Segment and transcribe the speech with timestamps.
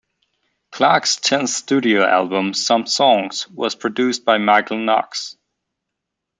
[0.71, 5.37] Clark's tenth studio album, "Some Songs", was produced by Michael Knox.